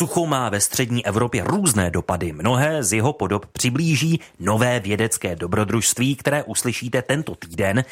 Sucho 0.00 0.26
má 0.26 0.48
ve 0.48 0.60
střední 0.60 1.06
Evropě 1.06 1.44
různé 1.46 1.90
dopady. 1.90 2.32
Mnohé 2.32 2.84
z 2.84 2.92
jeho 2.92 3.12
podob 3.12 3.46
přiblíží 3.46 4.20
nové 4.38 4.80
vědecké 4.80 5.36
dobrodružství, 5.36 6.16
které 6.16 6.42
uslyšíte 6.42 7.02
tento 7.02 7.34
týden. 7.34 7.84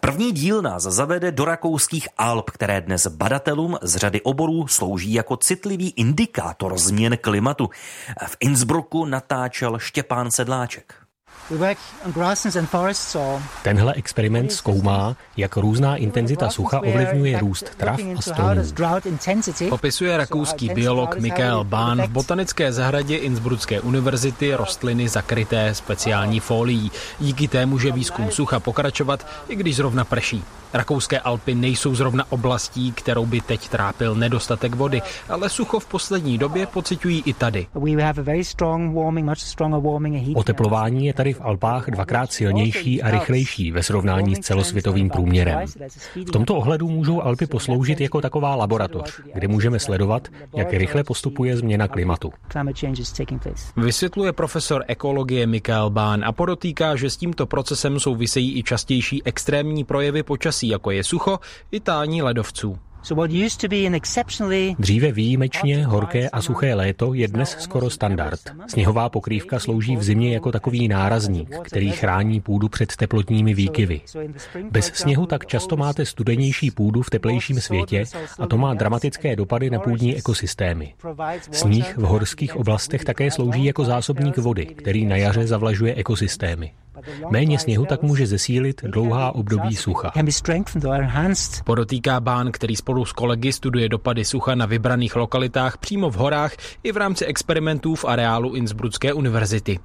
První 0.00 0.32
díl 0.32 0.62
nás 0.62 0.82
zavede 0.82 1.32
do 1.32 1.44
rakouských 1.44 2.08
Alp, 2.18 2.50
které 2.50 2.80
dnes 2.80 3.06
badatelům 3.06 3.78
z 3.82 3.96
řady 3.96 4.20
oborů 4.20 4.66
slouží 4.66 5.12
jako 5.12 5.36
citlivý 5.36 5.90
indikátor 5.90 6.78
změn 6.78 7.16
klimatu. 7.20 7.70
V 8.26 8.36
Innsbrucku 8.40 9.04
natáčel 9.04 9.78
Štěpán 9.78 10.30
Sedláček. 10.30 10.99
Tenhle 13.62 13.94
experiment 13.94 14.52
zkoumá, 14.52 15.16
jak 15.36 15.56
různá 15.56 15.96
intenzita 15.96 16.50
sucha 16.50 16.80
ovlivňuje 16.80 17.38
růst 17.38 17.76
trav 17.76 18.00
a 18.18 18.22
stromů. 18.22 18.50
Popisuje 19.68 20.16
rakouský 20.16 20.68
biolog 20.68 21.18
Michael 21.18 21.64
Bahn 21.64 22.02
v 22.02 22.08
botanické 22.08 22.72
zahradě 22.72 23.16
Innsbrucké 23.16 23.80
univerzity 23.80 24.54
rostliny 24.54 25.08
zakryté 25.08 25.74
speciální 25.74 26.40
folií. 26.40 26.90
Díky 27.20 27.48
té 27.48 27.66
může 27.66 27.92
výzkum 27.92 28.30
sucha 28.30 28.60
pokračovat, 28.60 29.26
i 29.48 29.56
když 29.56 29.76
zrovna 29.76 30.04
prší. 30.04 30.44
Rakouské 30.72 31.20
Alpy 31.20 31.54
nejsou 31.54 31.94
zrovna 31.94 32.24
oblastí, 32.30 32.92
kterou 32.92 33.26
by 33.26 33.40
teď 33.40 33.68
trápil 33.68 34.14
nedostatek 34.14 34.74
vody, 34.74 35.02
ale 35.28 35.48
sucho 35.48 35.80
v 35.80 35.86
poslední 35.86 36.38
době 36.38 36.66
pocitují 36.66 37.22
i 37.26 37.32
tady. 37.32 37.66
Oteplování 40.34 41.06
je 41.06 41.12
tady 41.20 41.32
v 41.32 41.40
Alpách 41.40 41.90
dvakrát 41.90 42.32
silnější 42.32 43.02
a 43.02 43.10
rychlejší 43.10 43.72
ve 43.72 43.82
srovnání 43.82 44.36
s 44.36 44.38
celosvětovým 44.38 45.10
průměrem. 45.10 45.58
V 46.28 46.30
tomto 46.30 46.56
ohledu 46.56 46.88
můžou 46.88 47.22
Alpy 47.22 47.46
posloužit 47.46 48.00
jako 48.00 48.20
taková 48.20 48.54
laboratoř, 48.54 49.20
kde 49.34 49.48
můžeme 49.48 49.78
sledovat, 49.78 50.28
jak 50.56 50.72
rychle 50.72 51.04
postupuje 51.04 51.56
změna 51.56 51.88
klimatu. 51.88 52.32
Vysvětluje 53.76 54.32
profesor 54.32 54.84
ekologie 54.88 55.46
Michael 55.46 55.90
Bahn 55.90 56.24
a 56.24 56.32
podotýká, 56.32 56.96
že 56.96 57.10
s 57.10 57.16
tímto 57.16 57.46
procesem 57.46 58.00
souvisejí 58.00 58.58
i 58.58 58.62
častější 58.62 59.22
extrémní 59.24 59.84
projevy 59.84 60.22
počasí, 60.22 60.68
jako 60.68 60.90
je 60.90 61.04
sucho, 61.04 61.38
i 61.70 61.80
tání 61.80 62.22
ledovců. 62.22 62.78
Dříve 64.78 65.12
výjimečně 65.12 65.86
horké 65.86 66.30
a 66.30 66.42
suché 66.42 66.74
léto 66.74 67.14
je 67.14 67.28
dnes 67.28 67.56
skoro 67.58 67.90
standard. 67.90 68.40
Sněhová 68.66 69.08
pokrývka 69.08 69.58
slouží 69.58 69.96
v 69.96 70.02
zimě 70.02 70.34
jako 70.34 70.52
takový 70.52 70.88
nárazník, 70.88 71.56
který 71.62 71.90
chrání 71.90 72.40
půdu 72.40 72.68
před 72.68 72.96
teplotními 72.96 73.54
výkyvy. 73.54 74.00
Bez 74.70 74.86
sněhu 74.86 75.26
tak 75.26 75.46
často 75.46 75.76
máte 75.76 76.06
studenější 76.06 76.70
půdu 76.70 77.02
v 77.02 77.10
teplejším 77.10 77.60
světě 77.60 78.04
a 78.38 78.46
to 78.46 78.58
má 78.58 78.74
dramatické 78.74 79.36
dopady 79.36 79.70
na 79.70 79.78
půdní 79.78 80.16
ekosystémy. 80.16 80.94
Sníh 81.52 81.96
v 81.96 82.02
horských 82.02 82.56
oblastech 82.56 83.04
také 83.04 83.30
slouží 83.30 83.64
jako 83.64 83.84
zásobník 83.84 84.36
vody, 84.36 84.66
který 84.66 85.06
na 85.06 85.16
jaře 85.16 85.46
zavlažuje 85.46 85.94
ekosystémy. 85.94 86.72
Méně 87.30 87.58
sněhu 87.58 87.86
tak 87.86 88.02
může 88.02 88.26
zesílit 88.26 88.80
dlouhá 88.84 89.34
období 89.34 89.76
sucha. 89.76 90.12
Podotýká 91.64 92.20
Bán, 92.20 92.52
který 92.52 92.76
spolu 92.76 93.04
s 93.04 93.12
kolegy 93.12 93.52
studuje 93.52 93.88
dopady 93.88 94.24
sucha 94.24 94.54
na 94.54 94.66
vybraných 94.66 95.16
lokalitách 95.16 95.78
přímo 95.78 96.10
v 96.10 96.14
horách 96.14 96.52
i 96.82 96.92
v 96.92 96.96
rámci 96.96 97.24
experimentů 97.24 97.94
v 97.94 98.04
areálu 98.04 98.54
Innsbrucké 98.54 99.12
univerzity. 99.12 99.78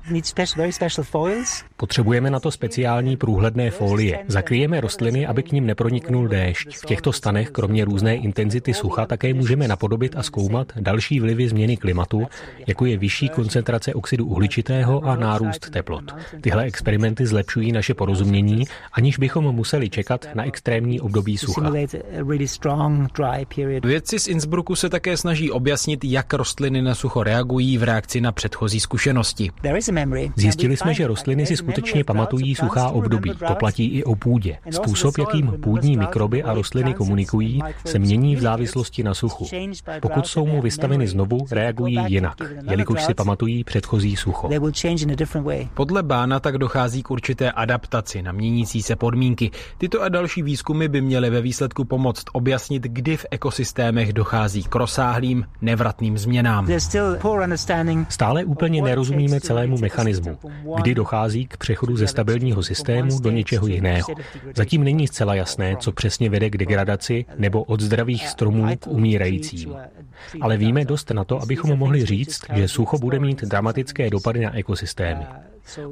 Potřebujeme 1.77 2.29
na 2.29 2.39
to 2.39 2.51
speciální 2.51 3.17
průhledné 3.17 3.71
folie. 3.71 4.23
Zakryjeme 4.27 4.81
rostliny, 4.81 5.27
aby 5.27 5.43
k 5.43 5.51
ním 5.51 5.65
neproniknul 5.65 6.27
déšť. 6.27 6.67
V 6.77 6.85
těchto 6.85 7.13
stanech, 7.13 7.49
kromě 7.51 7.85
různé 7.85 8.15
intenzity 8.15 8.73
sucha, 8.73 9.05
také 9.05 9.33
můžeme 9.33 9.67
napodobit 9.67 10.15
a 10.17 10.23
zkoumat 10.23 10.67
další 10.79 11.19
vlivy 11.19 11.49
změny 11.49 11.77
klimatu, 11.77 12.27
jako 12.67 12.85
je 12.85 12.97
vyšší 12.97 13.29
koncentrace 13.29 13.93
oxidu 13.93 14.25
uhličitého 14.25 15.05
a 15.05 15.15
nárůst 15.15 15.69
teplot. 15.69 16.03
Tyhle 16.41 16.63
experimenty 16.63 17.04
experimenty 17.05 17.25
zlepšují 17.25 17.71
naše 17.71 17.93
porozumění, 17.93 18.65
aniž 18.93 19.17
bychom 19.17 19.55
museli 19.55 19.89
čekat 19.89 20.25
na 20.35 20.45
extrémní 20.45 21.01
období 21.01 21.37
sucha. 21.37 21.71
Vědci 23.83 24.19
z 24.19 24.27
Innsbrucku 24.27 24.75
se 24.75 24.89
také 24.89 25.17
snaží 25.17 25.51
objasnit, 25.51 26.03
jak 26.03 26.33
rostliny 26.33 26.81
na 26.81 26.95
sucho 26.95 27.23
reagují 27.23 27.77
v 27.77 27.83
reakci 27.83 28.21
na 28.21 28.31
předchozí 28.31 28.79
zkušenosti. 28.79 29.51
Zjistili 30.35 30.77
jsme, 30.77 30.93
že 30.93 31.07
rostliny 31.07 31.45
si 31.45 31.57
skutečně 31.57 32.03
pamatují 32.03 32.55
suchá 32.55 32.89
období. 32.89 33.31
To 33.47 33.55
platí 33.55 33.85
i 33.85 34.03
o 34.03 34.15
půdě. 34.15 34.57
Způsob, 34.69 35.17
jakým 35.17 35.53
půdní 35.61 35.97
mikroby 35.97 36.43
a 36.43 36.53
rostliny 36.53 36.93
komunikují, 36.93 37.61
se 37.85 37.99
mění 37.99 38.35
v 38.35 38.41
závislosti 38.41 39.03
na 39.03 39.13
suchu. 39.13 39.47
Pokud 40.01 40.27
jsou 40.27 40.45
mu 40.45 40.61
vystaveny 40.61 41.07
znovu, 41.07 41.45
reagují 41.51 41.97
jinak, 42.07 42.37
jelikož 42.69 43.03
si 43.03 43.13
pamatují 43.13 43.63
předchozí 43.63 44.15
sucho. 44.15 44.49
Podle 45.73 46.03
Bána 46.03 46.39
tak 46.39 46.57
dochází 46.57 46.84
dochází 46.85 47.03
k 47.03 47.11
určité 47.11 47.51
adaptaci 47.51 48.21
na 48.21 48.31
měnící 48.31 48.81
se 48.81 48.95
podmínky. 48.95 49.51
Tyto 49.77 50.01
a 50.01 50.09
další 50.09 50.41
výzkumy 50.41 50.87
by 50.87 51.01
měly 51.01 51.29
ve 51.29 51.41
výsledku 51.41 51.85
pomoct 51.85 52.23
objasnit, 52.33 52.83
kdy 52.83 53.17
v 53.17 53.25
ekosystémech 53.31 54.13
dochází 54.13 54.63
k 54.63 54.75
rozsáhlým, 54.75 55.45
nevratným 55.61 56.17
změnám. 56.17 56.67
Stále 58.09 58.45
úplně 58.45 58.81
nerozumíme 58.81 59.39
celému 59.41 59.77
mechanismu, 59.77 60.37
kdy 60.75 60.95
dochází 60.95 61.45
k 61.45 61.57
přechodu 61.57 61.97
ze 61.97 62.07
stabilního 62.07 62.63
systému 62.63 63.19
do 63.19 63.31
něčeho 63.31 63.67
jiného. 63.67 64.07
Zatím 64.55 64.83
není 64.83 65.07
zcela 65.07 65.35
jasné, 65.35 65.75
co 65.79 65.91
přesně 65.91 66.29
vede 66.29 66.49
k 66.49 66.57
degradaci 66.57 67.25
nebo 67.37 67.63
od 67.63 67.81
zdravých 67.81 68.27
stromů 68.27 68.77
k 68.79 68.87
umírajícím. 68.87 69.75
Ale 70.41 70.57
víme 70.57 70.85
dost 70.85 71.11
na 71.11 71.23
to, 71.23 71.41
abychom 71.41 71.77
mohli 71.77 72.05
říct, 72.05 72.41
že 72.53 72.67
sucho 72.67 72.97
bude 72.97 73.19
mít 73.19 73.41
dramatické 73.41 74.09
dopady 74.09 74.39
na 74.39 74.57
ekosystémy. 74.57 75.25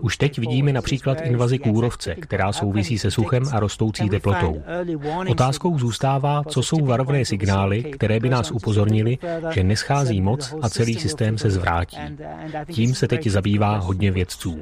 Už 0.02 0.18
teď 0.18 0.40
vidíme 0.40 0.74
například 0.74 1.22
invazi 1.22 1.60
kůrovce, 1.60 2.16
která 2.16 2.54
souvisí 2.54 3.00
se 3.00 3.12
suchem 3.12 3.44
a 3.52 3.60
rostoucí 3.60 4.10
teplotou. 4.10 4.64
Otázkou 5.30 5.80
zůstává, 5.80 6.44
co 6.48 6.64
jsou 6.64 6.86
varovné 6.86 7.26
signály, 7.26 7.84
které 7.84 8.20
by 8.20 8.30
nás 8.30 8.52
upozornili, 8.52 9.18
že 9.52 9.64
neschází 9.64 10.22
moc 10.22 10.56
a 10.62 10.70
celý 10.70 10.96
systém 10.96 11.38
se 11.38 11.50
zvrátí. 11.50 11.98
Tím 12.72 12.96
se 12.96 13.08
teď 13.08 13.28
zabývá 13.28 13.78
hodně 13.78 14.12
vědců. 14.12 14.60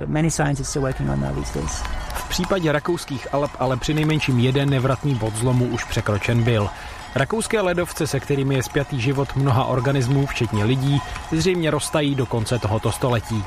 V 2.14 2.30
případě 2.30 2.72
rakouských 2.72 3.34
Alp 3.34 3.52
ale 3.60 3.78
přinejmenším 3.78 4.40
jeden 4.40 4.70
nevratný 4.70 5.16
bod 5.16 5.36
zlomu 5.36 5.66
už 5.66 5.84
překročen 5.84 6.44
byl. 6.44 6.70
Rakouské 7.16 7.62
ledovce, 7.62 8.08
se 8.08 8.20
kterými 8.20 8.56
je 8.56 8.64
spjatý 8.64 9.02
život 9.02 9.36
mnoha 9.36 9.66
organismů, 9.66 10.26
včetně 10.26 10.64
lidí, 10.64 11.02
zřejmě 11.32 11.72
roztají 11.72 12.16
do 12.16 12.26
konce 12.26 12.60
tohoto 12.60 12.92
století. 12.92 13.44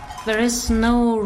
No 0.70 1.18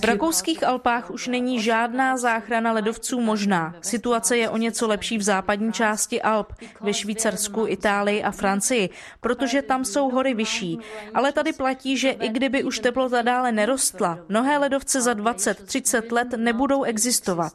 v 0.00 0.04
rakouských 0.04 0.66
Alpách 0.66 1.10
už 1.10 1.26
není 1.26 1.62
žádná 1.62 2.16
záchrana 2.16 2.72
ledovců 2.72 3.20
možná. 3.20 3.74
Situace 3.80 4.36
je 4.36 4.48
o 4.50 4.56
něco 4.56 4.88
lepší 4.88 5.18
v 5.18 5.22
západní 5.22 5.72
části 5.72 6.22
Alp, 6.22 6.52
ve 6.80 6.94
Švýcarsku, 6.94 7.66
Itálii 7.66 8.22
a 8.22 8.30
Francii, 8.30 8.90
protože 9.20 9.62
tam 9.62 9.84
jsou 9.84 10.10
hory 10.10 10.34
vyšší. 10.34 10.78
Ale 11.14 11.32
tady 11.32 11.52
platí, 11.52 11.96
že 11.96 12.10
i 12.10 12.28
kdyby 12.28 12.64
už 12.64 12.78
teplota 12.78 13.22
dále 13.22 13.52
nerostla, 13.52 14.18
mnohé 14.28 14.58
ledovce 14.58 15.02
za 15.02 15.12
20-30 15.12 16.12
let 16.12 16.28
nebudou 16.36 16.82
existovat. 16.82 17.52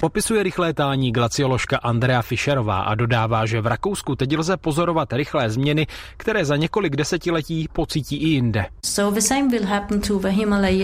Popisuje 0.00 0.42
rychlé 0.42 0.74
tání 0.74 1.12
glacioložka 1.12 1.76
Andrea 1.76 2.22
Fischerová 2.28 2.80
a 2.80 2.94
dodává, 2.94 3.46
že 3.46 3.60
v 3.60 3.66
Rakousku 3.66 4.16
teď 4.16 4.38
lze 4.38 4.56
pozorovat 4.56 5.12
rychlé 5.12 5.50
změny, 5.50 5.86
které 6.16 6.44
za 6.44 6.56
několik 6.56 6.96
desetiletí 6.96 7.68
pocítí 7.72 8.16
i 8.16 8.28
jinde. 8.28 8.66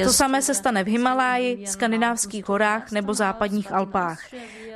To 0.05 0.13
samé 0.13 0.43
se 0.43 0.55
stane 0.55 0.85
v 0.85 0.87
Himaláji, 0.87 1.67
skandinávských 1.67 2.49
horách 2.49 2.93
nebo 2.93 3.15
západních 3.15 3.73
Alpách. 3.73 4.19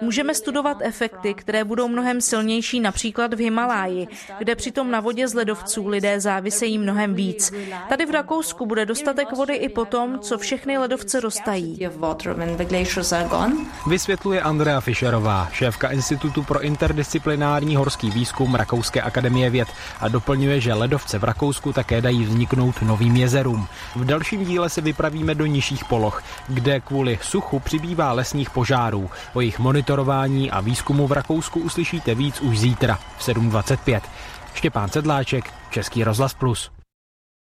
Můžeme 0.00 0.34
studovat 0.34 0.76
efekty, 0.80 1.34
které 1.34 1.64
budou 1.64 1.88
mnohem 1.88 2.20
silnější 2.20 2.80
například 2.80 3.34
v 3.34 3.38
Himaláji, 3.38 4.08
kde 4.38 4.54
přitom 4.54 4.90
na 4.90 5.00
vodě 5.00 5.28
z 5.28 5.34
ledovců 5.34 5.88
lidé 5.88 6.20
závisejí 6.20 6.78
mnohem 6.78 7.14
víc. 7.14 7.52
Tady 7.88 8.06
v 8.06 8.10
Rakousku 8.10 8.66
bude 8.66 8.86
dostatek 8.86 9.32
vody 9.32 9.54
i 9.54 9.68
potom, 9.68 10.18
co 10.18 10.38
všechny 10.38 10.78
ledovce 10.78 11.20
roztají. 11.20 11.78
Vysvětluje 13.86 14.40
Andrea 14.42 14.80
Fischerová, 14.80 15.48
šéfka 15.52 15.88
Institutu 15.88 16.42
pro 16.58 16.66
interdisciplinární 16.66 17.76
horský 17.76 18.10
výzkum 18.10 18.54
Rakouské 18.54 19.02
akademie 19.02 19.50
věd 19.50 19.68
a 20.00 20.08
doplňuje, 20.08 20.60
že 20.60 20.74
ledovce 20.74 21.18
v 21.18 21.24
Rakousku 21.24 21.72
také 21.72 22.00
dají 22.00 22.24
vzniknout 22.24 22.82
novým 22.82 23.16
jezerům. 23.16 23.68
V 23.96 24.04
dalším 24.04 24.44
díle 24.44 24.70
se 24.70 24.80
vypravíme 24.80 25.34
do 25.34 25.46
nižších 25.46 25.84
poloh, 25.84 26.22
kde 26.48 26.80
kvůli 26.80 27.18
suchu 27.22 27.60
přibývá 27.60 28.12
lesních 28.12 28.50
požárů. 28.50 29.10
O 29.34 29.40
jejich 29.40 29.58
monitorování 29.58 30.50
a 30.50 30.60
výzkumu 30.60 31.06
v 31.06 31.12
Rakousku 31.12 31.60
uslyšíte 31.60 32.14
víc 32.14 32.40
už 32.40 32.58
zítra 32.58 32.98
v 33.18 33.28
7.25. 33.28 34.00
Štěpán 34.54 34.88
Sedláček, 34.88 35.50
Český 35.70 36.04
rozhlas 36.04 36.34
Plus. 36.34 36.77